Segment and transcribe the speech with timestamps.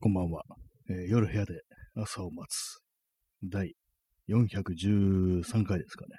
[0.00, 0.44] こんばんは、
[0.88, 1.62] えー夜部屋で
[1.96, 2.78] 朝を待つ
[3.42, 3.74] 第
[4.28, 6.14] 413回ですかね、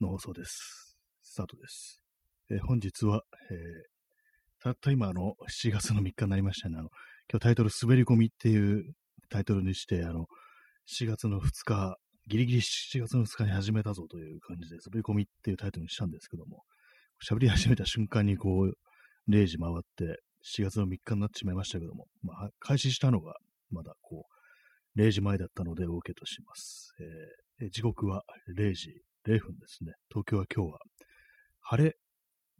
[0.00, 0.96] の放送です。
[1.20, 2.00] スタートです。
[2.50, 3.20] えー本日は、
[3.50, 3.58] えー
[4.62, 6.76] たった今の7月の3日になりましたね。
[6.78, 6.88] あの
[7.30, 8.94] 今日タイトル滑り込みっていう
[9.28, 10.24] タイトルにして、あの
[10.90, 16.64] 7月の2日、ギリギリ7月の2日に始めたぞという感じで滑り込みっていうタイトルにしたんですけども、
[17.22, 18.72] 喋り始めた瞬間にこう
[19.30, 23.34] 0時回って7月の3日になってしまいましたけども、まあ、開始したのが
[23.70, 24.26] まだこ
[24.96, 26.92] う、0時前だったので OK とします。
[27.00, 28.22] えー時刻は
[28.58, 28.90] 0時
[29.24, 29.92] 0分ですね。
[30.08, 30.78] 東京は今日は
[31.60, 31.94] 晴れ、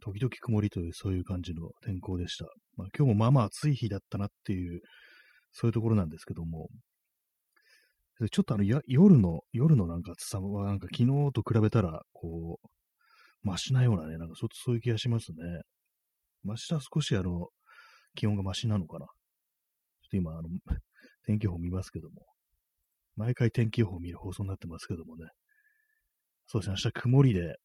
[0.00, 2.46] 時々曇りというそういう感じの天候でした。
[2.76, 4.80] まあ、今日もまあまあ暑い日だったなっていう、
[5.52, 6.68] そういうところなんですけども、
[8.30, 12.68] ちょっとあの夜の、夜のなんか暑さはなんか昨日と比べたら、こう、
[13.42, 15.36] マシなようなね、なんかちょっとそういう気がしますね。
[16.44, 17.48] マシは少しあの、
[18.14, 19.06] 気温がマシなのかな？
[19.06, 20.48] ちょっと今、あの、
[21.26, 22.26] 天気予報見ますけども、
[23.16, 25.26] 毎回天気予報見る放送になってますけどもね、
[26.46, 27.56] そうですね、明日曇りで、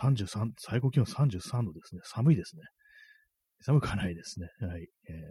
[0.00, 2.00] 33、最高気温33度ですね。
[2.04, 2.62] 寒いですね。
[3.60, 4.48] 寒くはないですね。
[4.60, 4.86] はい。
[5.08, 5.30] えー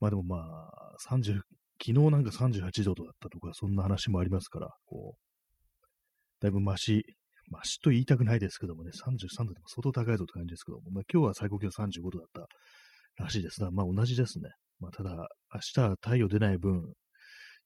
[0.00, 1.44] まあでもまあ、30、昨
[1.78, 5.20] 日なんか38度だったとか、そんな話もありますから、こう、
[6.40, 7.04] だいぶマシ、
[7.48, 12.46] マシと言いたくないですけどもね、33度でも相当高いぞって感じですけども、まあ今日は最高気温35度だった
[13.16, 14.50] らしいですが、まあ同じですね。
[14.80, 16.82] まあただ、明日は太陽出ない分、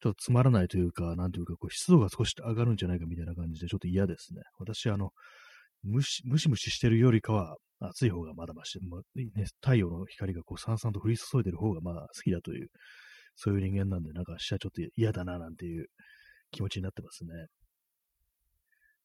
[0.01, 4.43] ちょっとつまらないというか、なんというか、こう湿度が少し上がるんじゃないかみたいな感じで、ちょっと嫌ですね。
[4.59, 5.11] 私、あの、
[5.83, 12.69] ムシムシムシしてるよりかは、暑い方がまだまし、まあね、太陽の光がこう、さんさんと降り注いでる方がまあ好きだという、
[13.37, 15.87] そういう人間なんで、なんか明日ちょっと嫌だな、なんていう
[16.51, 17.31] 気持ちになってますね。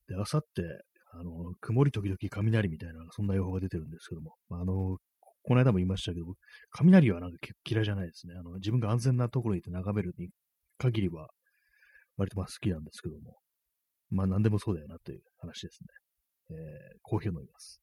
[0.08, 0.64] で、あさって、
[1.12, 4.98] あの、曇り時々雷みたいな、そんな予報が出てるんですけども、あの、
[5.44, 6.26] この間も言いましたけど、
[6.72, 8.36] 雷はなんか嫌いじゃないですね。
[8.38, 10.30] あの、自分が安全なところに行って眺めるに
[10.78, 11.30] 限りは、
[12.18, 13.38] 割とまあ好きなんですけども、
[14.10, 15.88] まあ何でもそうだよなという話ですね。
[16.52, 17.82] えー、コーヒーを飲みます。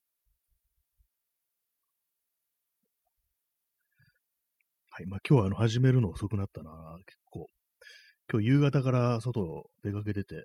[4.91, 5.05] はい。
[5.05, 6.71] まあ今日はあの始めるの遅くなったな、
[7.05, 7.47] 結構。
[8.31, 10.35] 今日夕方から外出かけてて、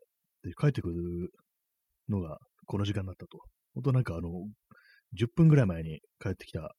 [0.45, 1.31] で、帰ってくる
[2.09, 3.39] のがこの時間になったと。
[3.75, 4.29] 本当なんかあの、
[5.19, 6.75] 10分ぐらい前に帰ってきた、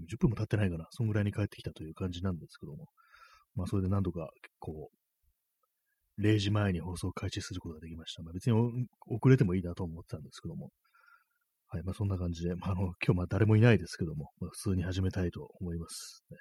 [0.00, 2.86] 10分も経ってないかな、そんぐらいに帰ってきたという感じなんですけども、
[3.54, 4.90] まあそれで何度かこ
[6.18, 8.22] う、0時前に放送開始することができました。
[8.22, 8.52] まあ別に
[9.08, 10.70] 遅れてもいいなと思ってたんですけども、
[11.68, 16.36] はい、まあそんな感じで、まああの、今日まあ誰もいないですけども、まあ、普通に始めたいと思います、ね。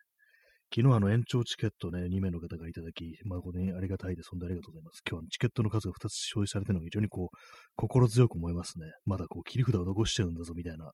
[0.73, 4.29] 昨日あの延長チケットね、2名の方がいただき、誠にありがたいです。
[4.29, 5.01] 本当にありがとうございます。
[5.05, 7.37] 今日はチケットの数が2つ消費されてるのが非常にこう、
[7.75, 8.85] 心強く思いますね。
[9.05, 10.91] まだこう、切り札を残してるんだぞ、みたいな、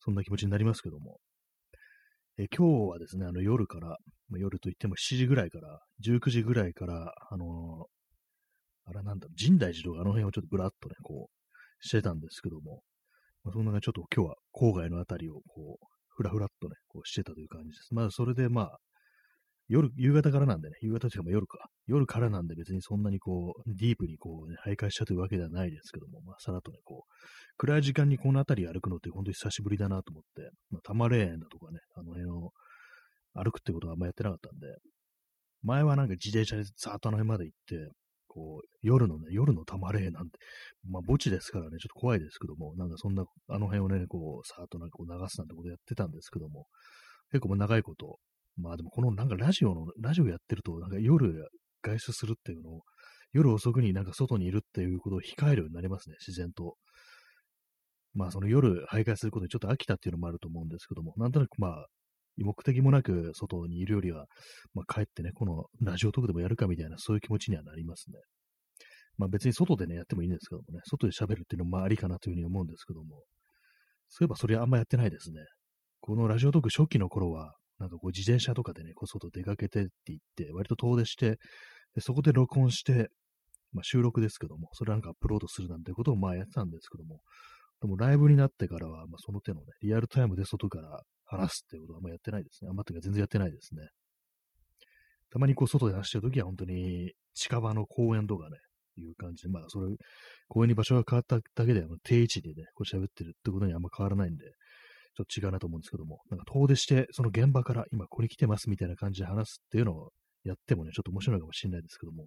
[0.00, 1.18] そんな気持ちになりますけども。
[2.40, 3.96] え今日はですね、あの夜から、
[4.28, 7.98] ま、夜といっても7時ぐらいから、19時ぐらいから、あのー
[8.90, 12.82] あれなんだ、神大寺とかあの辺をちょっとぶらっとね、こう、してたんですけども、
[13.44, 17.92] まあ、そんな感じちょっと今日は郊外のあたりをこう、ふらふらっとね、こうしてたという感じです。
[17.92, 18.78] まあそれでまあ、
[19.68, 21.68] 夜、夕方からなんでね、夕方というかま夜か。
[21.86, 27.12] 夜からなんで別にそんなにこう、ディープにこう、ね、徘徊したというわけではないですけども、まあさらっとね、こう、
[27.58, 32.52] 暗い時間にこの辺り歩くのって本当に久しぶりだなと思って、まあ、多摩霊園だとかね、あの辺を
[33.34, 34.66] 歩くってことはあんまやってなかったんで、
[35.62, 37.92] 前はなんか自転車でざーっとあの辺まで行って、
[38.28, 40.38] こう、夜のね、夜の多摩霊園なんて、
[40.88, 46.66] まあ墓地ですからね、ちょっと怖いですけども、なんかそんな、あの辺をね、こう、さーっとなんかこう流すなんてことやってたんですけども、
[47.32, 48.18] 結構もう長いこと、
[48.58, 51.48] まあでもこのなんかラジオの、ラジオやってると、なんか夜
[51.82, 52.82] 外出するっていうのを、
[53.32, 56.76] 夜遅くになんか外にいるっていうことを控えるようになりますね、自然と。
[58.14, 61.86] まあその夜徘徊することにちょっと飽きたっていうのもあると思うんですけども、なんとなくまあ、
[62.38, 64.26] 目的もなく外にいるよりは、
[64.74, 68.18] まあ帰ってね、このラジオトークでもやるかみたいな、そういう気持ちにはなりますね。
[69.18, 73.22] まあ別に外でね、やってもいいんですけどもね、外で喋るっていうのもまあありかなというふうに思うんですけども、
[74.08, 75.40] そういえばそれはあんまやってないですね。
[76.00, 81.38] このラジオトーク初期の頃は、なんかこう自転車とかでね、こう外出かけてって言って、割と遠出して、
[81.94, 83.10] でそこで録音して、
[83.72, 87.20] まあ収録ですけども、それなんかアップロードするなんてことをまあやってたんですけども、
[87.80, 92.68] でもライブになってからは、まあその手のね、リアルタイムで外から話すっていうことはあんまやってないですね。
[92.70, 93.88] あんまっていうか全然やってないですね。
[95.30, 98.56] たまにこう外で話してるときは本当に近場の公園とかね、
[98.98, 99.94] いう感じで、まあそれ、
[100.48, 104.44] 公園に場所が変わっただけで、定位置でね、こう喋ってるってことにあんま変わらないんで、
[105.18, 110.10] ちょっと違うなと思うんですけども、なんか遠出して、その現場から今ここに来てますみたいな感じで話すっていうのを
[110.44, 112.26] やってもね、ちょっと面白いかもしれないですけども、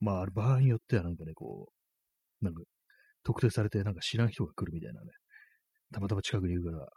[0.00, 1.66] まあ、ある場合によってはなんかね、こ
[2.40, 2.62] う、なんか、
[3.24, 5.08] 特定されてなんか知らん人が来るみたいなね、
[5.92, 6.92] たまたま近くにいるから、なんか、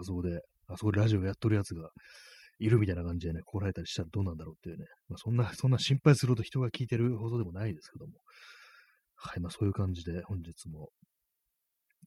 [0.00, 1.90] あそこで、あそこでラジオやっとるやつが、
[2.60, 8.12] いるみたいな感じでね、来られたりしたらどうなんだろうっていうね、まあ、そんな、そんな心配するほど人が聞いてる放送でもないですけども、
[9.20, 10.90] はい、まあそういう感じで本日も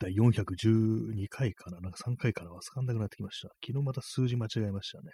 [0.02, 3.50] 第412回かななんか3回かな忘かんなくなってきました。
[3.64, 5.12] 昨日また数字間違えましたね。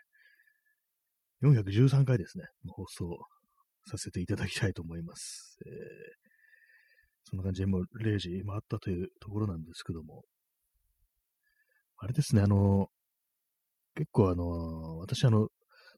[1.44, 2.45] 413回ですね。
[2.69, 3.18] 放送
[3.86, 5.57] させていただきたいと思います。
[5.66, 5.74] えー、
[7.25, 10.24] そんな感じでもう0時回ったというところなんですけども。
[11.98, 12.88] あれですね、あの、
[13.95, 15.50] 結構あの、私あの、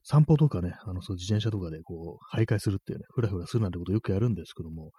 [0.02, 4.90] 散歩とかね、あの、そう自転車とかでこう、徘徊するっていうね、ふらふらするなんてことよくやるんですけども、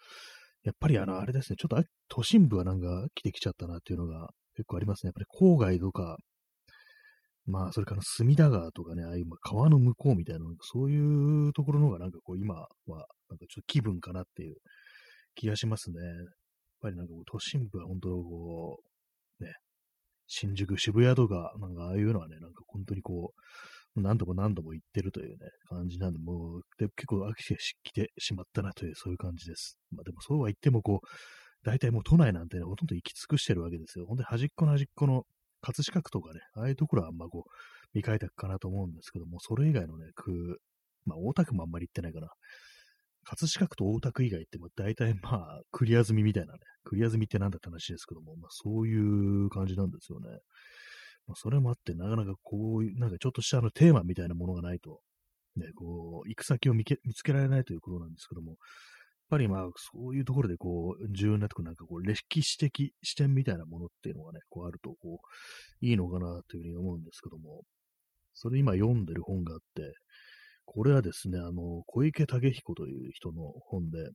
[0.63, 5.09] やっぱりあの、あれですね、ちょっと都心部はなんか来てきちゃったなっていうのが結構ありますね。
[5.09, 6.17] やっぱり郊外とか、
[7.45, 12.67] まあ、それから隅田川とかね、ああいう川の向こうみたいな、そういうところの方がなんかこう、今は、
[13.29, 14.55] なんかちょっと気分かなっていう
[15.35, 15.99] 気がしますね。
[15.99, 16.15] やっ
[16.81, 18.79] ぱりなんかこう、都心部は本当こ
[19.39, 19.53] う、ね、
[20.27, 23.41] 新宿、渋谷とか、なんかああいうのはね、なんか本当にこう、
[23.95, 29.77] 何度も何度も行ってるというね、感じなんで、もう、で結構飽きてきてしまったなという、そういう感じです。
[29.91, 31.07] まあでもそうは言っても、こう、
[31.63, 34.05] 大体もう都内なんてね、ほとんど行き尽くしてるわけですよ。
[34.07, 35.25] 本当に端っこの端っこの
[35.61, 37.49] 葛飾区とかね、ああいうところはあんまこう、
[37.93, 40.59] 未開拓かなと思うんですけども、それ以外のね、区、
[41.05, 42.29] まあ大田区もあんまり行ってないかな。
[43.23, 50.27] 葛飾区と大田区以外っても大体まあクリア済みみたいなね、クリア済みってなんだって話ですけども、まあそういう感じなんですよね。
[51.27, 55.00] まあ、それもあって、なかなかこういう、なんかちょっとしたあのテーマみたいなものがないと、
[55.56, 58.57] ね、こう、行く先を見つけられないということなんですけども、やっ
[59.29, 65.21] ぱりまあ、そういうところでこう、重要になとこなんかこう、歴史的視点みたいなものっていうのがね、こうあると、こ
[65.81, 67.62] う、いいのかなというふうに思うんですけども、
[68.33, 69.94] それ今読んでる本があって、
[70.65, 74.09] これはですね、あの、小池武彦という人の本で、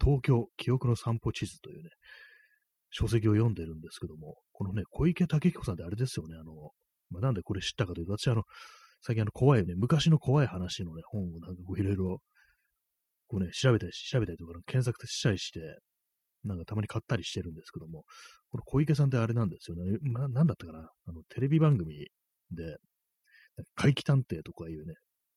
[0.00, 1.90] 東京記憶の散歩地図というね、
[2.90, 6.70] 書籍を読んでるんですけども、このね、小池武彦さんってあれですよね、あの、
[7.10, 8.42] まあ、なんでこれ知ったかというと、私あの、
[9.02, 12.18] 最近あの、怖いね、昔の怖い話のね、本をなんかこういろいろ、
[13.28, 15.60] こうね、調べたり、調べたりとか、検索したりして、
[16.44, 18.04] なんかたまに買ったりしてるんですけども、
[18.50, 22.08] この小池さんってあれなんですよね、ななんだったかな、あの、テレビ番組
[22.52, 22.76] で、
[23.74, 24.94] 怪奇探偵とかいうね、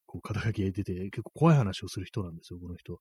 [0.10, 2.98] こう、肩書きで出て、結構怖い話をする人なんですよ、この人。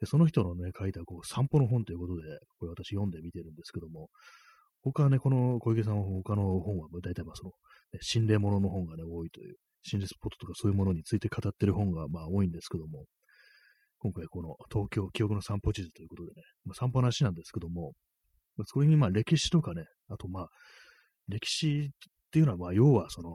[0.00, 2.22] で、その人のね、書いた、こう、散歩の本ということで、
[2.58, 4.10] これ私読んでみてるんですけども、
[4.82, 7.52] 他はね、この小池さんは他の本は、大体まあその、
[7.92, 13.06] ね、心霊物の本がね、多いという、心霊スポットとかそういうものについて語ってる本がまあ多いんですけども、
[13.98, 17.92] 今回この東京記憶の散歩地図ということでね、まあ、散歩の話なんですけども、
[18.56, 20.48] まあ、それにまあ歴史とかね、あとまあ、
[21.28, 23.30] 歴史っていうのはまあ要はその、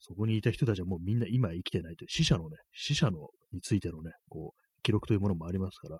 [0.00, 5.98] そこにいた人たちはもうみんな今生きてないという、死者のね、死者のについてのね、こう、記録というものもありますから、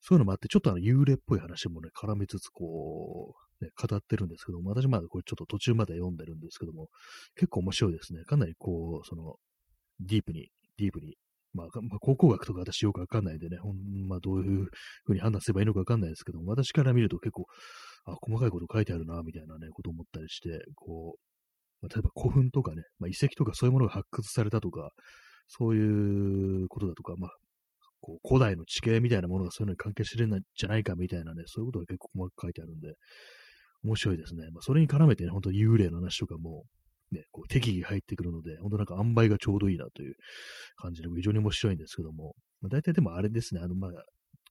[0.00, 6.88] そういうのもあって、ちょっとあの幽霊っぽい話もね、絡めつつ、こう、ね、語ってるんですけども、私まだこれちょっと途中まで読んでるんですけども、
[7.36, 8.22] 結構面白いですね。
[8.24, 9.36] かなりこう、その、
[10.00, 10.48] ディープに、
[10.78, 11.16] ディープに、
[11.54, 14.68] まあ、まあ、考古学とか私よくわかんないんでね、ほんまあ、どういう
[15.04, 17.46] ふうに判断すればいいのかわかんないですけども、私から見ると結構、
[18.04, 21.27] あ、細かいこと書いてあるな、みたいなね、こと思ったりして、こう、
[21.80, 24.90] まあ、例えば古墳とかね、まあ、遺跡とかそういうものが発掘されたとか、
[25.48, 27.30] そういうことだとか、まあ、
[28.00, 32.94] こう古代の地形みたいなものがそういうのに関係してるんじゃないかみたいなね、そういうことが結構細かく書いてあるんで、
[33.84, 34.48] 面白いですね。
[34.52, 36.64] まあ、それに絡めてね、本当に幽霊の話とかも、
[37.10, 40.14] ね、こう適宜入ってくるので、本当なんか塩梅がちょうどいいなという
[40.76, 43.90] 感じで、非常に面白いんですけども、まあ、大体でもあれですね、あの、まあ、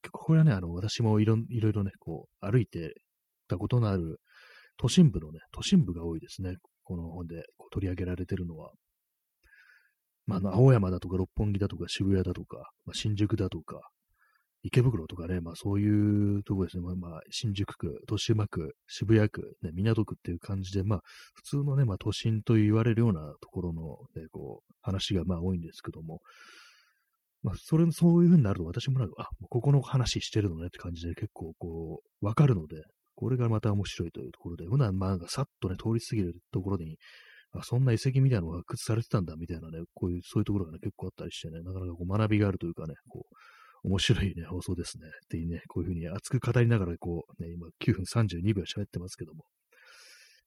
[0.02, 2.94] 結構これはね、あの、私もいろいろね、こう、歩いて
[3.48, 4.18] たことのある
[4.76, 6.54] 都心部のね、都心部が多いですね。
[6.88, 8.70] この本で取り上げられてるのは。
[10.26, 13.82] まあ、あの、青山だとか六本木だとか渋谷だとか、まあ、新宿だとか、
[14.62, 21.00] 池袋とかね、まあそういうとこですね、まあ、まあ、新宿区、豊島区、渋谷区、ね、港区っていう感じで、まあ
[21.34, 23.82] 普通のね、まあ都心と言われるようなところの、
[24.16, 26.20] ね、こう、話がまあ多いんですけども、
[27.42, 32.82] まあそれ、そういう風になると私もなんか、あ、ここの話してるのねって感じで結構こう、わかるので、
[33.18, 36.96] これがまた面白いというところで、普段まあさっとね、通り過ぎるところに、
[37.52, 45.08] あ、そんな遺跡みたいなのが発掘されてたんだ、みたいなね、こういう、そういうところがね、結構あったりしてね、なかなかこう学びがあるというかね、こう、面白いね、放送ですね。
[45.08, 49.44] っていうね、こういうふうに熱く語りながら、こう、ね、今9分32秒喋ってますけども。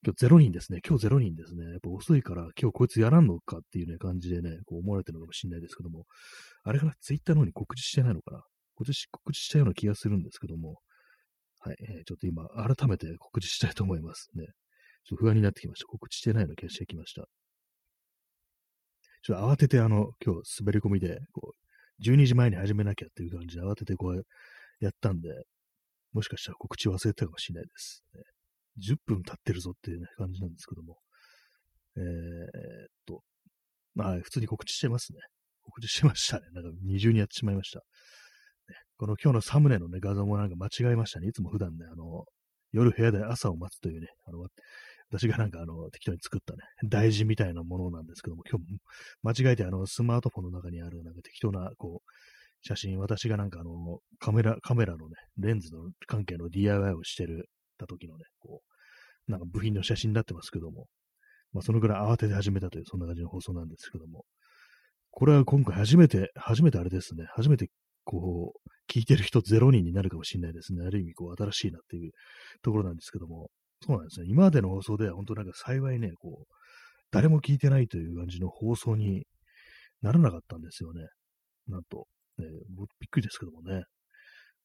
[0.04, 0.80] 今日0人ですね。
[0.88, 1.63] 今日0人ですね。
[1.63, 6.06] やっぱ遅いから今日こいつやらんのかっていうね、感じでね、こう思われてるのかもしれないですけども。
[6.63, 6.94] あれかな？
[7.01, 8.42] ツイッターの方に告知してないのかな？
[8.74, 10.80] 告知告知したような気がするんですけども。
[11.63, 14.46] はい、えー、ちょっと今、改めて告知したいと思いますね。
[15.03, 15.86] ちょっと不安になってきました。
[15.86, 17.27] 告知してないの気がしてきました。
[19.24, 24.25] ちょっと慌ててあの、今日滑り込みで、こう、12時前に始めなきゃっていう感じで慌ててこう
[24.80, 25.30] やったんで、
[26.13, 28.03] もしかしたら告知忘れたかもしれないです。
[28.15, 28.22] ね、
[28.94, 30.98] 10分経ってるぞっていうね、感じなんですけども。
[31.98, 32.06] えー、っ
[33.06, 33.22] と、
[33.96, 35.20] はい、普通に告知してますね。
[35.62, 36.48] 告知してましたね。
[36.53, 37.84] なんか二重にやってしまいました。
[38.98, 41.28] この今日のサムネのね、画像もなんか間違えましたね。
[41.28, 42.25] いつも普段ね、あの、
[42.72, 44.46] 夜部屋で朝を待つというね、あの、
[45.10, 52.12] 私がなんかあの、適当に作ったね、大事みたいなものなんですけども、今日間違えてあの、スマートフォンの中にあるなんか適当な、こう、
[52.63, 58.62] 写真、私がなんかあの、カメラ、カメラのね、レンズの関係の DIY をしてる、た時のね、こ
[59.28, 60.86] う、なんか部品の写真になってますけども、
[61.54, 64.24] まあそのぐらい慌てて始めたという、そんな感じの放送なんですけども、
[65.10, 67.68] これは今回初めて、初めてあれですね、初めて
[68.03, 70.86] こう、聞いてる人0人になるかもしれないですね。
[70.86, 72.12] ある意味、こう、新しいなっていう
[72.62, 73.50] ところなんですけども、
[73.86, 74.27] そうなんですね。
[74.29, 76.53] 今までの放送では本当なんか幸いね、こう、
[77.12, 79.25] 誰も聞いてないという感じの放送に
[80.01, 81.08] ならなかったんですよね。
[81.67, 82.46] なんと、ね、
[83.00, 83.84] びっくりですけどもね。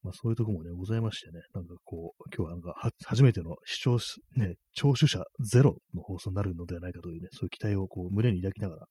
[0.03, 2.75] まあそういうとこもね、ございましてね、なんかこう、今日はなんか
[3.05, 3.99] 初めての視聴、
[4.37, 8.87] ね、聴取者ゼロの放送になるのではないかというね、そういう期待をこう胸に抱きながら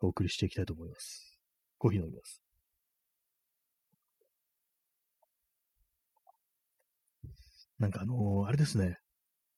[0.00, 1.38] お送りしていきたいと思います。
[1.78, 2.43] コーヒー飲みます。
[7.78, 8.98] なんかあのー、あれですね、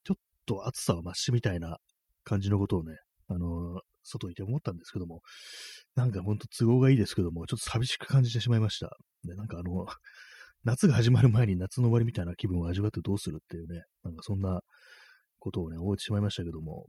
[0.04, 1.78] ちょっと暑さは増しみたいな
[2.24, 2.96] 感じのことをね、
[3.28, 5.20] あのー、外にいて思ったんですけども、
[5.94, 8.96] なんかほんと都合がいいですけども、ちょっと寂しく感じてしまいました。
[9.24, 9.86] で、なんかあの、
[10.64, 14.60] 夏が始まる前に夏の終わりみたいな気分を味わってどうするっていうね、なんかそんな
[15.38, 16.86] ことをね、覚えてしまいましたけども、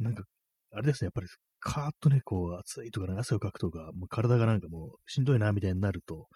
[0.00, 0.24] なんか、
[0.72, 1.28] あれですね、やっぱり、
[1.60, 6.26] カーッとね、こう、暑いとかね、汗をかくとか、もう体がなんかもう、しんどいな、みたいになると、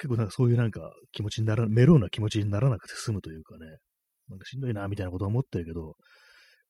[0.00, 0.80] 結構なんかそういうなんか
[1.12, 3.66] 気持ちになら、メローな気持ちにならなくて済むというかね、
[4.30, 5.96] なんかしんどいな、みたいなことは思ってるけど、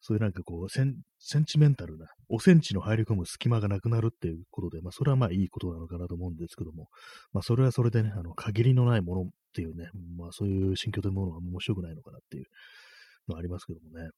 [0.00, 6.88] そういうなんかこうセン、センチメンタルな、おセンチの入り込む隙間がなくなるっていうことで、まあ、それはまあいいことなのかなと思うんですけども、
[7.32, 12.44] まあ、それはそれでね、あの、限りのないものっていうね、まあ、そういう心境というものは面白くないのかなっていう
[13.28, 14.08] のはありますけどもね。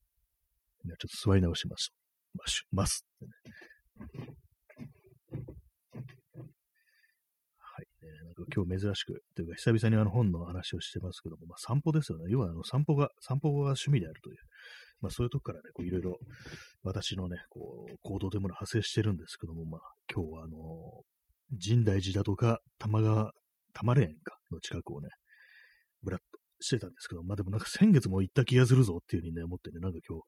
[0.84, 1.92] ちょっと座り直します。
[2.34, 3.32] まし、ますってね。
[8.54, 12.24] 今日珍しく、というか久々にあの本の話をしてますけども、まあ、散歩ですよね。
[12.28, 14.36] 要はあの散歩が、散歩が趣味であるという、
[15.00, 16.18] まあ、そういうとこからね、こういろいろ
[16.82, 19.80] 私のね、こう、行動というものを派生してるんですけども、まあ、
[20.12, 20.56] 今日はあの、
[21.58, 23.32] 深大寺だとか、玉川、
[23.74, 25.08] 玉霊園か、の近くをね、
[26.02, 30.22] ぶらっとしてたんですけど、まあでもなんか先月も行った気がするぞっていうふうにね、思ってね、なんか今日、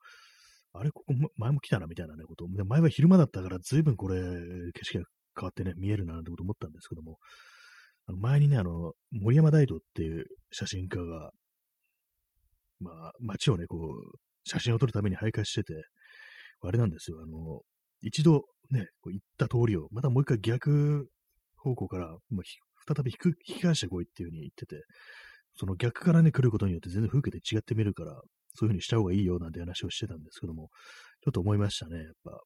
[0.72, 5.04] あれ、ここ前も来たなみたいなね、こと前は昼間だったから、随分これ、景色が
[5.38, 7.18] 変わってね、見えるなってこと思ったんですけども、
[8.06, 11.30] 前にね、あの、森山大道っていう写真家が、
[12.80, 15.74] まあ、街をね、こう、写真を撮るために徘徊してて、
[16.60, 17.60] あれなんですよ、あの、
[18.02, 21.08] 一度ね、こう行った通りを、またもう一回逆
[21.56, 24.82] 方向から、まあ、再び引き返してこいっていう風に言ってて、
[25.56, 30.68] その逆からね、来ることによって全然風景で違ってみるから、そういう風にした方がいいよなんて話をしてたんですけども、
[31.22, 32.40] ちょっと思いましたね、やっぱ。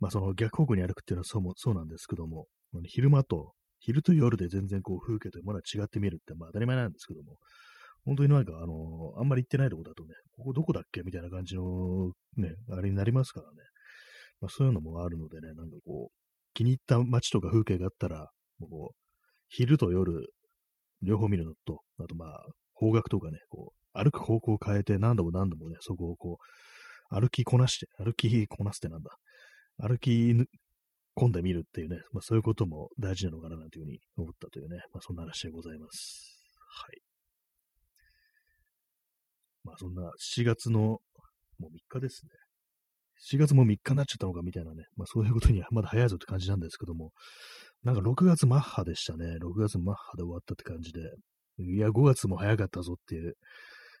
[0.00, 2.46] まあ、その逆方向に歩くっていうのはそうもそうなんですけども、
[2.86, 3.52] 昼間と
[3.82, 7.36] 昼と夜で全然こう風景というものは違って見るってまあ当たり前なんですけども、
[8.04, 13.56] 本当になんかあの、あんまり行ってないとこだとね、ここどこだっけみたいな感じのね、あれになりますからね。
[14.40, 16.22] まあそういうのもあるのでね、なんかこう、
[16.54, 18.96] 気に入った街とか風景があったら、もう、
[19.48, 20.28] 昼と夜、
[21.02, 26.38] 両方見るのと、あとまあ、方角とかね、こう、歩く方向を変えて何度も何度もね、そこをこ
[27.10, 29.10] う、歩きこなして、歩きこなすってなんだ。
[29.78, 30.34] 歩き
[31.16, 36.38] 込んでみるっていうね、まあ、そういうことも大事なのかななんていうふうに思ったというね、まあ、そんな話でございます。
[36.58, 37.02] はい。
[39.64, 41.00] まあそんな7月のも
[41.60, 42.30] う3日ですね。
[43.34, 47.12] 7月も3日になっちゃったのかみたいなね、まあそういうことにはまだ早いぞって感じなんですけども、
[47.84, 49.36] なんか6月マッハでしたね。
[49.40, 51.00] 6月マッハで終わったって感じで、
[51.58, 53.34] いや、5月も早かったぞっていう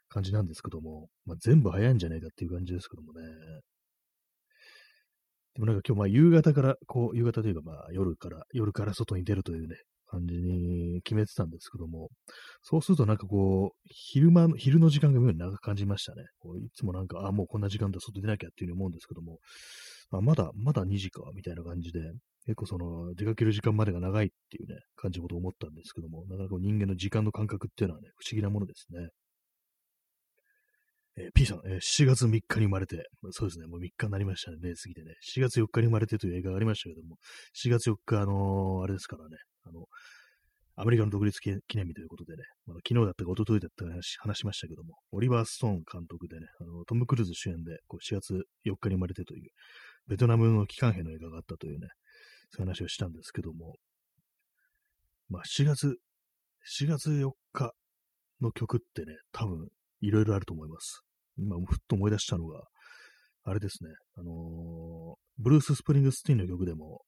[0.08, 3.20] 感じなんですけども、まあ全部早いんじゃないかっていう感じですけどもね。
[5.54, 9.76] でもなんか今日まあ夕方から、こう、夕方というかまあ夜から、夜から外に出るというね、
[10.12, 12.10] 感じに決めてたんですけども、
[12.62, 16.24] そうするとなんかこう、昼間、昼の時間が妙に長く感じましたね。
[16.38, 19.38] こういつもなんか、あ、もうこんな時間だ、外出なきゃっていうふうに思うんですけども、
[20.10, 22.00] まあ、まだ、まだ2時か、みたいな感じで、
[22.44, 29.08] 結構その、出かける時間までが長いっていうね、感じのことを思ったんですけども、なかなか人間の時間の感覚っていうのはね、不思議なものですね。
[31.16, 35.14] えー、P さん、えー、7月3日に生まれて、そうですね、もう3日になりましたね、過ぎてね。
[35.36, 37.16] 7月4日に生まれてという映画がありましたけども、
[37.54, 39.86] 7月4日、あのー、あれですからね、あの、
[40.74, 48.32] アメリカの独立記念日ということでね、まだ昨日だったか一昨日だったか話話しましたけども、オリバー・ストーン監督でね、あのトム・クルーズ主演でこう4月
[48.64, 49.50] 4日に生まれてという、
[50.08, 51.88] ベトナムの帰還兵の映画があったというね、
[52.50, 53.76] そういう話をしたんですけども、
[55.28, 55.98] まあ7月、
[56.80, 57.74] 4月4日
[58.40, 59.68] の曲ってね、多分
[60.02, 61.02] いろいろあると思います。
[61.38, 62.62] 今、ふっと思い出したのが、
[63.44, 67.02] あれですね、あの、ブルース・スプリングスティーンの曲でも、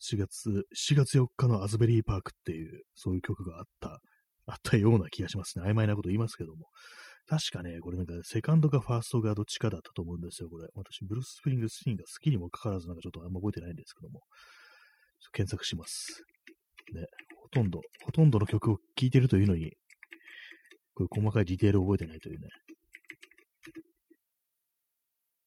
[0.00, 4.00] 4月、4月4日のアズベリーパークっていう、そういう曲があった、
[4.46, 5.64] あったような気がしますね。
[5.64, 6.68] 曖昧なこと言いますけども。
[7.26, 10.68] 確かね、これなんかセカンドかファーストがどっちかだったと思うんですよ、これ。
[10.74, 14.22] 私、ブルース・スプリングスティーンが好きにもかかわらずなんかちょっとあんま覚えてないんですけども。
[15.32, 16.22] 検索します。
[16.94, 17.04] ね、
[17.42, 19.72] ほとんど、ほとんどの曲を聴いてるというのに、
[20.98, 22.48] こういう細かいディテールを覚えてないというね。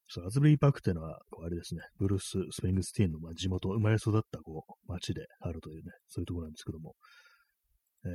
[0.08, 6.96] そう、アズベリーパークっていうのは、こうあれですね、ブルース・スプリングスティーンの、まあ、地元、生まれ育ったこう街であるというね、そういうところなんですけども、
[8.06, 8.12] えー、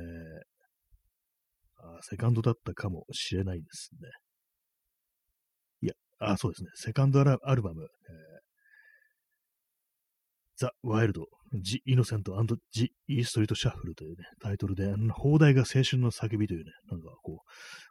[1.97, 3.99] あセカンドだったかもしれないですね。
[5.81, 8.36] いや、あ、そうですね、セカンドアルバム、えー、
[10.57, 12.35] ザ・ワイルド、ジ・イノセント・
[12.71, 17.43] ジ・イー・ストリート・シャッフルというね、タイトルで、邦題が青春の叫びというね、なんかこ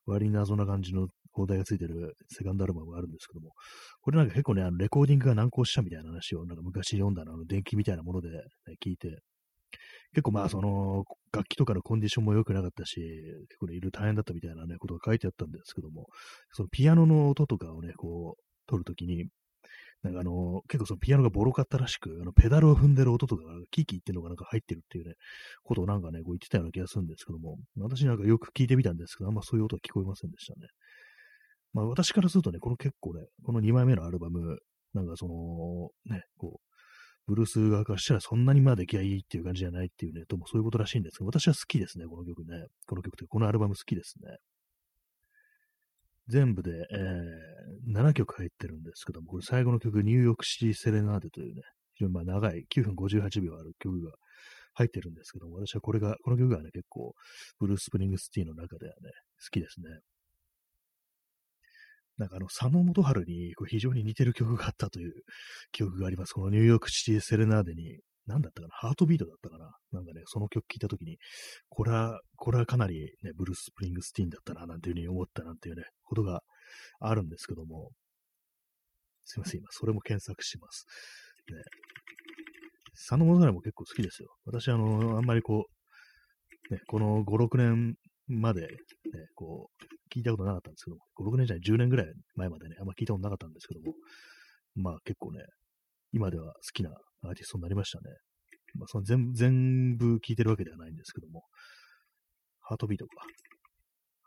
[0.06, 3.52] う、割に謎な感じの放題がついてるセカンドアルバムがあるんですけども、
[4.00, 8.42] これなんか結構ね、あのレコーディングが難航したみたいな話を、なんか昔読んだの、あの電気みたいなもので、ね、
[8.84, 9.20] 聞いて、
[10.12, 13.00] 結構まあその楽器とかのコンディションも良くなかったし、
[13.48, 16.06] 結構ね、いる大変だったみたいなね、ことが書いてあったんですけども、
[16.52, 19.26] そのピアノの音とかをね、こう、撮るときに、
[20.06, 25.14] なんかあの、結構そのピアノがボロかったらしく、あの、ペダルを踏んでる音とか、キーキーっていうのがなんか入ってるっていうね、
[25.64, 30.68] ことをなんかね、こう言ってたような気がするんですけども、私なんかよく聞いてみたんですけど、あんまそういう音は聞こえませんでしたね。
[31.72, 34.58] まあ私からするとね、この結構ね、この2枚目のアルバム、
[34.94, 36.66] なんかその、ね、こう、
[37.26, 42.66] ブルース側からしたらそんなにまあ出来がいいっていう感じじゃないっていうね、ともそういうことらしいんですけど、私は好きですね、この曲ね。
[42.86, 44.36] この曲って、このアルバム好きですね。
[46.28, 51.62] 全部で、えー、7曲入ってるんですけども、これ最後の曲、ニューヨークシティセレナーデというね、
[51.94, 54.12] 非常にまあ長い9分58秒ある曲が
[54.74, 57.14] 入ってるんですけども、私はこれが、この曲がね、結構、
[57.58, 59.10] ブルース・スプリングスティーンの中ではね、
[59.42, 59.88] 好きですね。
[62.18, 65.12] なんかあの、佐野元春にこう非常に似てる曲があったという
[65.72, 66.32] 記憶があります。
[66.32, 68.74] このニューヨークシティセレナーデになんだったかな？
[68.74, 69.70] ハートビートだったかな？
[69.92, 71.16] なんかね、その曲聴いたときに、
[71.68, 76.42] これは、これはかなりね、ブルース・スプリングスティーンだったな、なんていうふうに思ったなんていうね、ことが
[77.00, 77.90] あるんですけども、
[79.24, 80.86] すいません、今、それも検索します。
[81.52, 81.62] ね、
[82.94, 84.28] 佐野元春も結構好きですよ。
[84.44, 85.66] 私、あの、あんまりこ
[86.70, 87.94] う、ね、この5、6年
[88.26, 88.68] まで、ね、
[89.34, 93.94] こう、聞いたことなかったんですけども、5、6年じゃない、10年ぐらい前までね、あんま聞いたことなかったんですけども、
[94.74, 95.44] まあ結構ね、
[96.12, 96.90] 今では好きな
[97.22, 98.04] アーティストになりましたね。
[98.74, 101.44] まあ、その全全部聴いてるわけではないんですけども、
[102.60, 103.12] ハートビートか。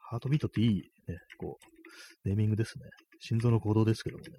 [0.09, 0.69] ハートビートっていい
[1.07, 2.85] ね、こう、ネーミングですね。
[3.19, 4.29] 心臓の行動ですけどもね。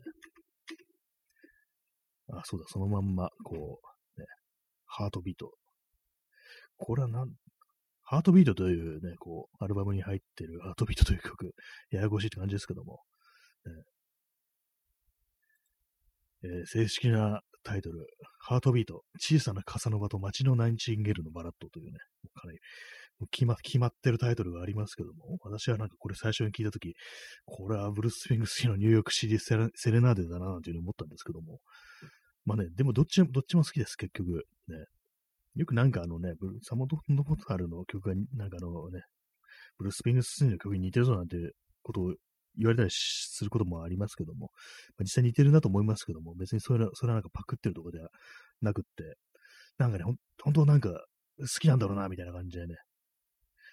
[2.32, 3.80] あ、そうだ、そのまんま、こ
[4.16, 4.26] う、ね、
[4.86, 5.52] ハートビート。
[6.76, 7.28] これはなん、
[8.02, 11.54] ハートビートというね、こう、アルバムに入ってるハートビートという曲、
[11.90, 13.00] ややこしいって感じですけども、
[13.66, 13.72] ね
[16.42, 18.06] えー、正式なタイトル、
[18.38, 21.98] ハートビート、小さなカサノバと街のナインチンゲルのバラッドというね、
[22.34, 22.58] かなり
[23.30, 26.94] 決ま決まってるタイトルがありますけども、私はなんかこれ最初に聞いたとき、
[27.44, 31.60] これはブルース・フィングスのニューヨークシリーセレセレナーデだななんていうふうに思ったんですけども、
[32.46, 34.44] まあね、でもどっちも、どっちも好きです、結局。
[34.68, 34.76] ね。
[35.56, 37.84] よくなんかあのね、サモトのことあるの？
[37.84, 39.02] 曲が、なんかあのね、
[39.76, 41.36] ブルース・フィングスの曲に似てるぞなんて
[41.82, 42.14] ことを
[42.56, 44.50] 言われたりすることもありますけども、
[44.96, 48.08] まあ、実際似てるなと思いますけども、別にそれは、それはなんかパクってるとこでは
[48.60, 49.16] なくって、
[49.78, 50.04] なんかね、
[50.42, 50.90] 本当なんか
[51.38, 52.76] 好きなんだろうな、みたいな感じでね、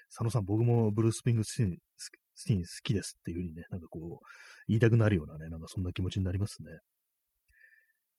[0.09, 1.77] 佐野さん、僕もブルース・ピングスティン
[2.37, 4.25] スティン好きですっていうふうにね、なんかこう、
[4.67, 6.69] 言いたくなるようなね、なんかそんな気持ちになりますね。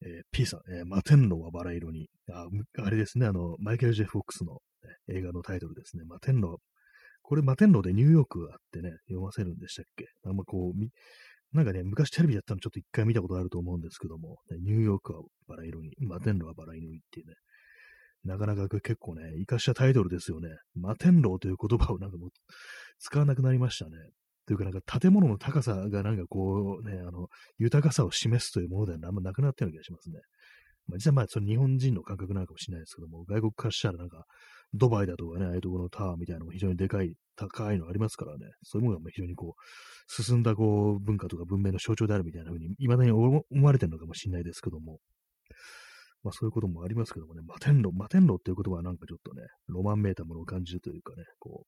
[0.02, 2.08] えー、P さん、えー、マテンロはバラ色に。
[2.30, 2.46] あ
[2.82, 6.04] あれですね、あの、マイケル・ジェフ・フォックスの、ね、映画のタイトルですね。
[6.04, 6.60] マテンロ
[7.28, 10.06] これ、摩天楼でニューヨークあってね、読ませるんでしたっけ？
[10.24, 17.34] あんまこう、なんかね、昔テレビやったのちょっと一回見たことあると思うんですけども、ニューヨークはバラ色に、摩天楼はバラ色にっていうね、
[18.24, 20.48] なかなか結構ね、活かしたタイトルですよね。
[20.74, 22.30] 摩天楼という言葉をなんかもう
[22.98, 23.90] 使わなくなりましたね。
[24.46, 30.20] というかなんか建物の高さがなんかこうね、あの、豊かさを示すというものではあんまなくなったような気がしますね。
[30.86, 34.24] まあ、実はまあ、その日本人の感覚なのかもしれないですけども、外国からしたらなんか、
[34.74, 44.98] ドバイだとかね、ああいうところのタワーみたいなのも非常にでかい、高いのありますからね、そういうものが非常にこう、進んだこう、文化とか文明の象徴であるみたいな風に、未だに思われてるのかもしれないですけども、
[46.22, 51.64] まあそういうこともありますけどもね、摩天楼、摩天楼っていう言葉はなんかちょっとね、ロマンめいたものを感じるというかね、こ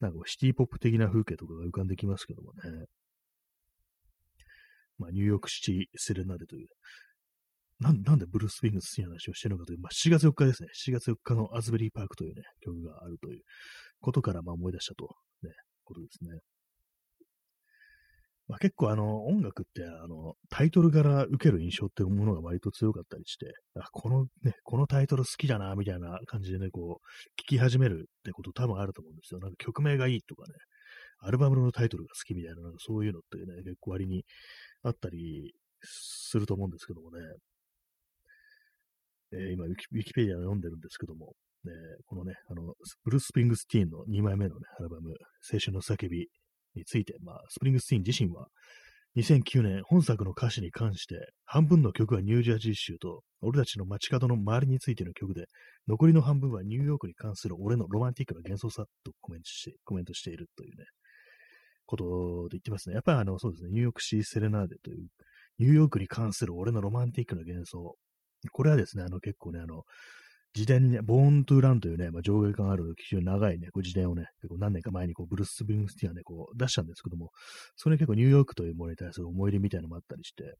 [0.00, 2.86] う、なんかシティポップ的な風景とかが浮かんできますけどもね、
[4.98, 6.68] まあニューヨークシティセレナデという、
[7.78, 10.68] なんなんでブルース・ウィングス好きな話をしてるのかという、まあ、4月4日ですね。
[10.88, 13.42] 4月4日のアズベリーパークというね、曲があるという
[14.00, 15.50] ことから、まあ思い出したと、ね、
[15.84, 16.40] ことですね。
[18.48, 29.40] まあ、結構あの、音楽ってあの、タイトルから受ける印象っていうものが割と強かったりして、あ、このね、このタイトル好きだな、みたいな感じでね、こう、聞き始めるってこと多分あると思うんですよ。
[29.40, 30.54] なんか曲名がいいとかね、
[31.18, 34.24] アルバムのタイトルが好きみたいな、なんかそういうのってね、結構割に
[34.84, 37.18] あったりすると思うんですけどもね。
[39.32, 41.34] えー、今ウィキペディアを読んでるんですけども、
[41.64, 41.72] ね、
[42.06, 45.10] このね、あの、ブルース・スプリングスティーンの2枚目のね、アルバム、
[45.52, 46.28] 青春の叫び
[46.74, 48.48] について、まあ、スプリングスティーン自身は、
[49.16, 55.46] 2009年、本作の歌詞に関して、半分の曲はニュージャージー州と、俺たちの街角の周りについての曲で、
[55.88, 60.84] 残りの半分はニューヨークに関する俺のロマンティックな幻想さとコメントして、コメントしているというね、
[61.86, 62.94] ことで言ってますね。
[62.94, 65.06] やっぱりあの、そうですね、ニューヨークシー・セレナーデという、
[65.58, 67.96] ニューヨークに関する俺のロマンティックな幻想。
[68.48, 69.82] これはですね、あの結構ね、あの、
[70.54, 77.30] 自伝にね、ボーントゥーランというね、まあ、上下感ある非常に長いね、こう自伝をね、結構何年か前にこうブルース・ブリングスティアね、こう出したんですけども、
[77.76, 80.54] それ結構ニューヨークというものに対する思い入れみたいなのもあったりして、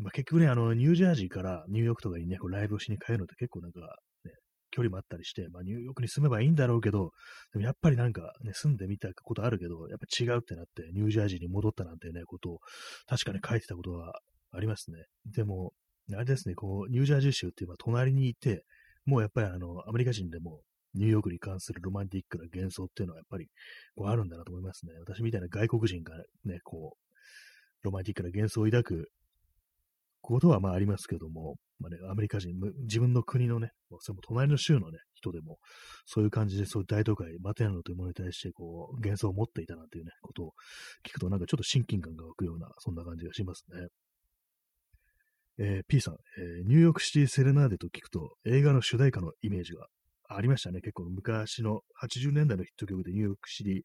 [0.00, 4.32] まあ、結局ね、あの、ニュージャージーからニューヨークとかにね、こうライブをしに帰るのって結構なんか、ね、
[4.70, 7.10] 距離もあったりして、まあ、ニューヨークに住めばいいんだろうけど、
[7.52, 12.58] でもやっぱりなんかね、住んでみたことあるけど、やっぱ違うってなって、ニュージャージーに戻ったなんてね、ことを
[13.06, 14.12] 確かに書いてたことは
[14.52, 14.98] ありますね。
[15.26, 15.72] でも、
[16.12, 18.64] あれですね、こう、ニュージャージー州っていうのは隣にいて、
[19.06, 20.60] もうやっぱりあの、アメリカ人でも、
[20.94, 23.48] ニューヨークに関するロマンティックな幻想っていうのはやっぱり
[23.96, 24.92] こうあるんだなと思いますね。
[25.00, 29.08] 私みたいな外国人がね、こう、ロマンティックな幻想を抱く
[30.20, 35.58] ことはまあありますけども、まあね、アメリカ人、自分の国のね、それも隣の州のね、人でも、
[36.06, 40.52] そういう感じで、そういう大都会、マテナノというものに対して、こう、幻想を持っていたなんていうね、ことを
[41.06, 43.88] 聞くと、なんかちょっと親近感が湧くような、そんな感じがしますね。
[45.58, 49.86] えー、P さん、えー、ニューヨークシティセレナーデと聞くと、映画の主題歌のイメージが
[50.28, 50.80] ありましたね。
[50.80, 53.82] 結構昔の80年代のヒット曲でニューヨークシティ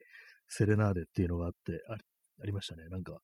[0.47, 2.87] セレナーデっていうのがあってあ、ありましたね。
[2.89, 3.19] なんか、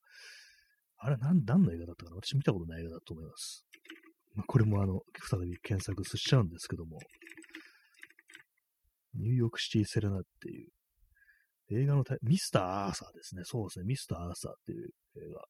[0.98, 2.16] あれ、なん、何の映画だったかな？
[2.22, 3.66] 私見たことない映画だと思います。
[4.34, 6.98] まあ、これもあの、再び検索しちゃうんですけども、
[9.14, 10.68] ニューヨークシティセレナーデっていう
[11.82, 13.42] 映画のタイミスター・アーサーですね。
[13.44, 13.86] そうですね。
[13.86, 15.42] ミスター・アーサーっていう映画。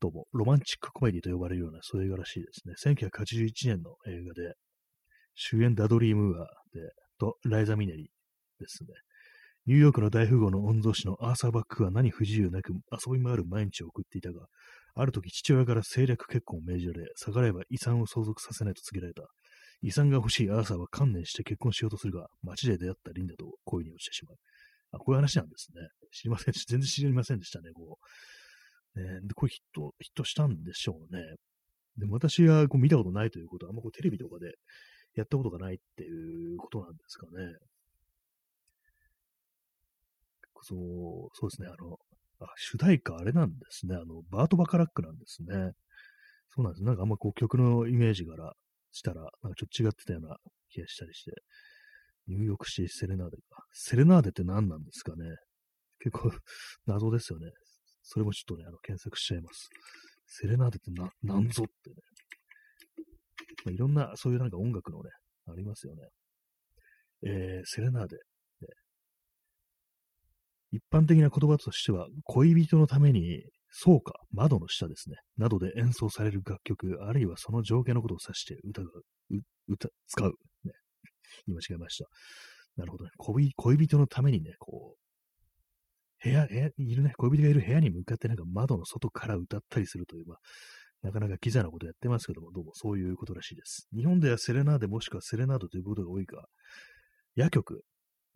[0.00, 2.74] とも、ロマンチックコメディと呼ばれるような、そういう映画らしいですね。
[2.84, 4.54] 1981年の映画で、
[5.34, 6.80] 主演ダドリー・ムーアで、
[7.18, 8.10] とライザ・ミネリ
[8.58, 8.88] ですね。
[9.66, 14.46] ニューヨークの大富豪の御曹司のアーサー・バックは何不自由なく遊び回る毎日を送っていたが、
[14.94, 19.22] ある時父親から政略結婚を命じられ、逆らえば遺産を相続させないと告げられた。
[19.82, 24.36] 遺産が欲しいアーサーは観念して結婚しようとするが、街で出会ったリンダと恋に落ちてしまう。
[24.92, 25.88] あ、こういう話なんですね。
[26.12, 26.54] 知りません。
[26.54, 28.06] 全然知りませんでしたね、こう。
[28.96, 31.22] ね、で、これヒット、ヒットしたんでしょうね。
[31.96, 34.54] でも私がこう見たことないということは、あんまこうテレビとかで
[35.14, 37.30] やったことがないっていうことなんですかね。
[40.62, 41.98] そう、そうですね、あの、
[42.40, 43.96] あ、主題歌あれなんですね。
[43.96, 45.72] あの、バート・バカラックなんですね。
[46.50, 46.84] そうなんです。
[46.84, 48.52] なんかあんまこう曲のイメージから
[48.92, 50.36] したら、なんかちょっと違ってたような
[50.70, 51.32] 気がしたりして。
[52.28, 53.64] ニューヨークシーセレナーデか。
[53.72, 55.24] セレナーデって何なんですかね。
[55.98, 56.30] 結構
[56.86, 57.50] 謎ですよね。
[58.12, 59.70] それもちょっとね、あの、検索しちゃいます。
[60.26, 61.96] セレナーデってな、なんぞってね。
[63.64, 65.10] まあ、いろんな、そういうなんか音楽のね、
[65.46, 66.02] ありますよね。
[67.24, 68.22] えー、セレナーデ、ね。
[70.72, 75.16] 一般的な言葉としては、恋人のために、そうか、窓の下ですね。
[75.36, 78.88] などで演奏される楽曲、あるいはその情景のことを指して歌が、
[79.68, 80.34] 歌、使う。
[80.64, 80.72] ね。
[81.46, 82.06] 言い間違えました。
[82.76, 83.10] なるほどね。
[83.18, 83.54] 恋
[83.86, 85.09] 人のためにね、こう、
[86.22, 90.38] 部屋、部屋いるね、恋人がいる部屋に向かってなんか窓の外から歌ったりするという、まあ、
[91.02, 93.88] なかなかキザなことやってますけども、どうもそういうことらしいです。
[93.94, 96.44] 日本ではセレナーデもしくはセレナードということが多いが、
[97.34, 97.82] 夜曲、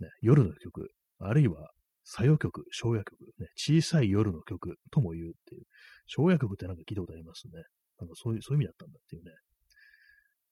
[0.01, 1.71] ね、夜の曲、あるいは
[2.05, 5.65] 作用曲、小夜曲、ね、小さい夜の曲とも言うっていう、
[6.07, 7.63] 小夜曲ってなんか聞いたことありますね。
[7.99, 9.33] なんかそういう、そういう意味だったんだっていうね。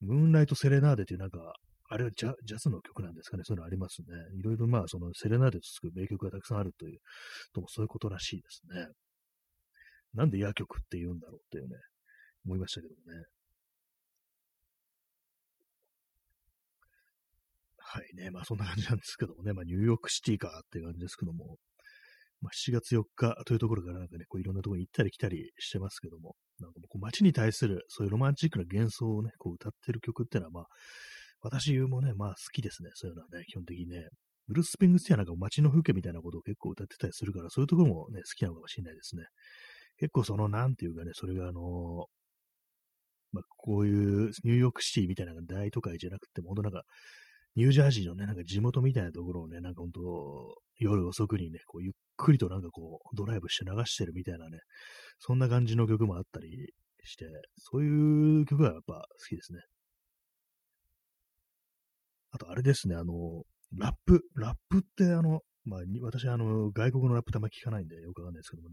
[0.00, 1.54] ムーンライトセレナーデっていうなんか、
[1.92, 3.42] あれはジャジャズの曲なんですかね。
[3.44, 4.06] そういうのありますね。
[4.38, 7.00] いろいろまあ、そのセレナーデつく名曲がたくさんあるという、
[7.52, 8.86] ともそういうことらしいですね。
[10.14, 11.76] なんで野曲って言うんだろうっていうね、
[12.46, 13.24] 思いましたけどもね。
[17.76, 18.30] はいね。
[18.30, 19.52] まあそんな感じなんですけどもね。
[19.52, 21.58] まあニューヨークシティかっていう感じですけども。
[22.40, 30.66] まあ7月4日というところからなんかね、こういろんなところに行ったり来たりしてますけども、なんかもう街に対するそういうロマンチックな幻想をね、こう歌ってる曲っていうのはまあ、
[31.42, 32.90] 私もね、まあ好きですね。
[32.94, 34.08] そういうのはね、基本的にね。
[34.48, 39.24] ブルース・スピングスティアなんか街の風景みたいなことを結構歌ってたりするから、そういうところもね、好きなのかもしれないですね。
[39.98, 42.06] 結構その、なんていうかね、それがあの
[43.32, 46.82] まあ、こういうニューヨークシティみたいな大都会じゃなくても、ほんとなんか、
[47.56, 54.58] ニュージャージーのね、なんか地元みたいなところをね、なんかほんと、夜遅くにね、こうゆっくりとなんかこう、ドライブして流してるみたいなね、
[55.18, 56.72] そんな感じの曲もあったり
[57.04, 57.26] して、
[57.58, 59.60] そういう曲がやっぱ好きですね。
[62.32, 63.44] あと、あれですね、あの、
[63.76, 68.68] ラップ、ラップってあの、まあ、私、あの、外国のラップってあんま聞かないんでよくわかんないですけども、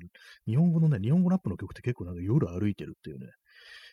[0.48, 3.28] 日本語のね、日本語ラップの曲って結構なんか夜歩いてるっていうね、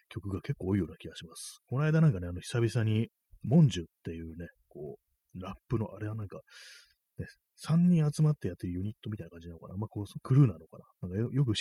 [0.08, 1.60] 曲が結構多いような気がします。
[1.66, 3.08] この間なんかね、あの、久々に、
[3.42, 4.98] モンジュっていうね、こ
[5.34, 6.40] う、ラップの、あれはなんか、
[7.18, 7.26] ね、
[7.64, 9.76] 3人集まってやってるユニットみたいな感じなのかな。
[9.76, 11.08] まあ、こう、クルーなのかな。
[11.08, 11.52] なんかよく、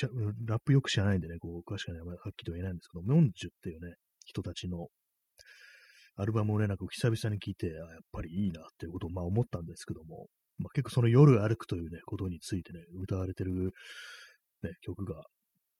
[0.46, 4.88] ラップよく知らないんでね、こう、詳しくはっきりとは言えないんですけど、モンジュっていうね、人たちの
[6.16, 13.72] アルバムをね、なんか久々に聴いて、やっぱりいいなっていうことをまあ思ったんですけども、まあ、結構その夜歩くというね、ことについてね、歌われてる、
[14.64, 15.16] ね、曲が、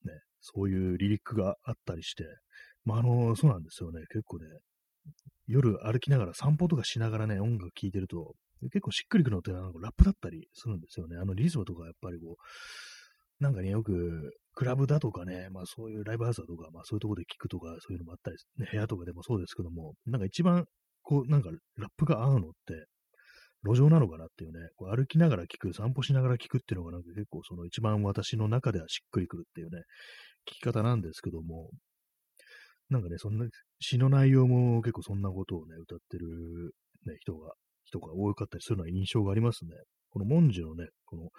[0.04, 2.24] ね、そういうリリックがあったりして、
[2.84, 4.44] まあ、あの、そうなんですよね、結構ね、
[5.46, 8.34] 夜歩きながら散歩とかしながらね、音楽聴いてると、
[8.72, 11.16] 結構しっくりくるのってなんかラップだったりするんですよね。
[11.16, 12.36] あのリズムとかやっぱりこう、
[13.40, 20.64] なんかね、よくクラブだとかね、まあそういうライブハウスだとか、まあそういうところで聞くとか、そういうのもあったり、ね、部屋とかでもそうですけども、なんか一番、
[21.02, 22.86] こう、なんかラップが合うのって、
[23.64, 29.82] 路上なのかなっていうね、こう歩きながら聞く、散歩しながら聞くっていうのがなんか結構その一番私の中ではしっくりくるっていうね、
[30.48, 31.70] 聞き方なんですけども、
[32.88, 33.46] なんかね、そんな、
[33.80, 36.72] 詩の内容も結構そんなことをね、歌ってる、
[37.04, 37.52] ね、人が、
[37.84, 39.70] 人が多かったりするような印象がありますね。
[40.10, 41.30] このモンジュのね、この、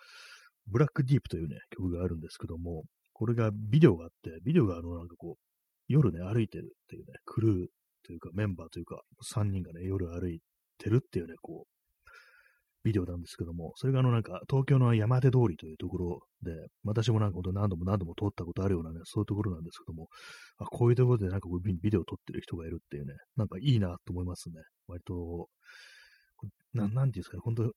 [0.68, 5.42] ブラックディープというね、曲があるんですけども、これがビデオがあって、ビデオがあの、なんかこう、
[5.88, 7.68] 夜ね、歩いてるっていうね、クルー
[8.06, 9.02] というかメンバーというか、
[9.34, 10.40] 3人がね、夜歩い
[10.78, 11.78] てるっていうね、こう、
[12.84, 16.54] ビデオなんですけども、それがあのなんか、東京の山手通りというところで、
[16.84, 20.08] 私もなんか本当何度も何度も通ったことあるようなね、そういうところなんですけども、
[20.58, 24.56] あこういうところでなんかビデオ撮ってる人がいるっていうね、なんかいいなと思いますね。
[24.88, 25.50] 割と、
[26.74, 27.72] ななんていうんですかね、本当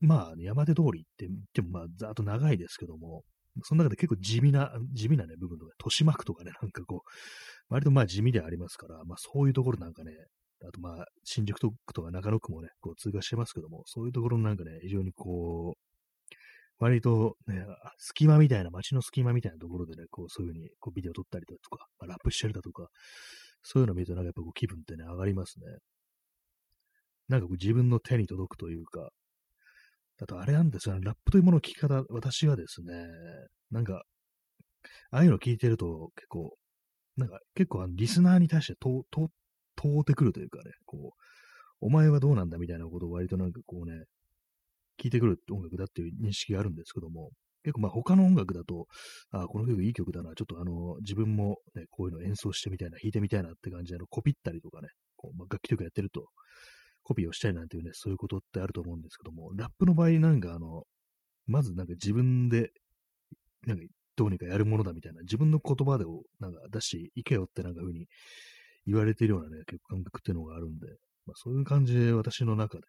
[0.00, 3.22] まあ、山手通りって言ってもまあ、ざっと長いですけども、
[3.64, 7.08] その中で結構地味な、地味なね、部分とか、豊島区とかね、なんかこう、
[7.68, 10.12] 割とまあ地味でありますから、まあそういうところなんかね、
[10.66, 15.88] あとまあ、新宿区とか中野区もね、こう通過してますけども、そういうところなんかね、非常にこう、
[16.80, 17.64] 割とね、
[17.98, 22.88] 隙間みたいな、街の隙間みたいなところでね、こう、そういうふうにこうビデオ撮ったりだとか、まあ、ラップしてるだとか、
[23.62, 25.66] そういうの見るとなんかやっぱこう気分ってね、上がりますね。
[27.28, 29.10] なんかこう自分の手に届くというか、
[30.20, 32.92] あとあれなんですよね、ラップというものの聞き方、私はですね、
[33.70, 34.02] なんか、
[35.10, 36.56] ああいうの聞いてると結構、
[37.16, 41.18] なんか結構リスナーに対して通ってくるというかね、こう、
[41.80, 44.04] お前はどうなんだみたいなことを割となんかこうね、
[45.00, 47.30] 聞いてくる音楽だっていう認識があるんですけども、
[47.62, 48.86] 結構まあ他の音楽だと、
[49.30, 56.26] あこの曲いい曲だな、ちょっとあの、自分もね、こういうの演奏してみたいな、弾いてみたいなって感じで、あの、コピったりとかね、こうまあ、楽器とかやってると、
[57.02, 60.84] コピーをしたいなんていうね、そういうことってあると思うんですけども、ラップの場合なんかあの、
[61.46, 62.70] まずなんか自分で、
[63.66, 63.84] なんか
[64.16, 68.06] どうにかやるものだみたいな、自分の言葉でをなんか出していけよってなんか風に
[68.86, 70.86] 言われてるようなね、結構感覚っていうのがあるんで、
[71.26, 72.82] まあそういう感じで私の中で、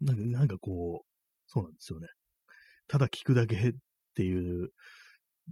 [0.00, 1.06] なんかなんかこう、
[1.46, 2.08] そうなんですよね。
[2.88, 3.72] ただ聞くだけっ
[4.14, 4.70] ていう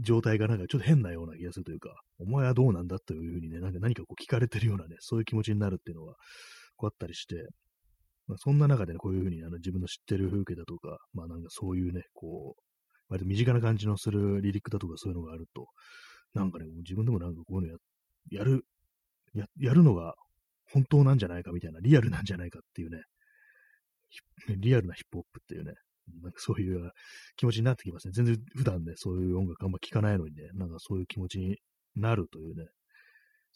[0.00, 6.16] 状態がなんかちょっと変なような気がするというか、お前はどうなんだというふうにね、なんか何かこう聞かれてるようなね、そういう気持ちになるっていうのは、
[6.76, 7.48] こうあったりして、
[8.26, 12.62] まあ、そんな中でね、こういうふうにあの自分の知ってる風景だとか、まあなんかそういうね、こう、
[13.08, 15.68] 割と身近な感じのするリリックだとかそういうのがあると、
[16.34, 17.78] なんかね、自分でもなんかこういうのや
[18.40, 18.64] やる
[19.34, 20.14] や、やるのが
[20.72, 23.02] 本当なんじゃないかみたいな、リアルなんじゃないかっていうね、
[24.56, 25.72] リアルなヒップホップっていうね、
[26.22, 26.90] なんかそういう
[27.36, 28.12] 気持ちになってきますね。
[28.14, 31.56] 全然普段ね、そういう音楽あんま聴かないのにね、なんかそういう気持ちに
[31.94, 32.66] なるというね、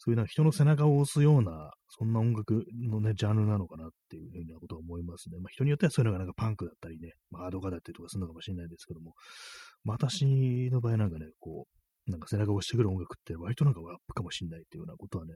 [0.03, 5.37] そういうなんか人の背中を押すような、そんな音楽のね、ジャンルなのかなっていうふうなことは思いますね。
[5.37, 9.13] まあ人によってはそういうのがなんかパンクだったりね、まあハードカだったりとかするのかもしれないですけども、
[9.83, 10.25] まあ、私
[10.71, 11.67] の場合なんかね、こ
[12.07, 15.35] う、なんか背中を押してくる音楽って割となんかラップかもしれないっていうようなことはね、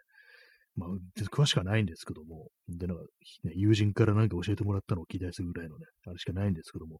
[0.75, 0.89] まあ、
[1.31, 3.03] 詳しくはないんですけども、で、なんか、
[3.43, 6.99] ね、友人から何か教えてもらったのを聞いたりするぐらいのね、あれしかないんですけども、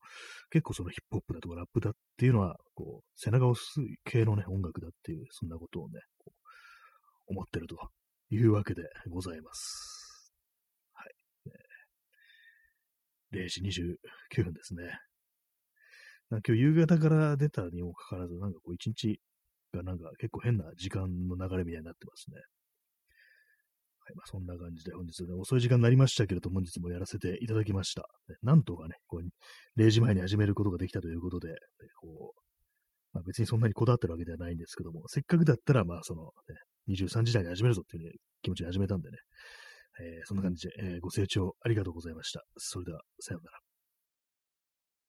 [0.50, 6.00] 結構そのヒップホップだとかラップだっていうのは、こう、背中を押す系のね、音楽だっていう、そんなことをね、
[7.28, 7.78] 思ってると
[8.30, 10.34] いうわけでございます。
[10.94, 11.14] はい。
[13.38, 14.84] 0時29分ですね。
[16.32, 19.20] 今日夕方から出たにもかかわらず、なんかこう一日
[19.74, 22.38] がなんか結構変な時間の流れみたいになってますね。
[22.38, 24.16] はい。
[24.16, 28.08] まあ、そんな感じで本日ね、遅い時間になりましたけれども、本日もやらせていただきました。
[28.42, 31.50] なんとかね、こう0時前に始めることができたということで、
[32.02, 32.40] こう、
[33.14, 36.32] まあ、別にそんなにこだわってるわけではないんですけども、せっかくだったら、まあ、その、ね、
[36.88, 39.18] 23時台に始めるぞっていう、ね、気持ちで始めたんでね、
[40.00, 42.44] えーそんな感じで、えーご清聴ありがとうございました。
[42.58, 43.65] それでは、さようなら。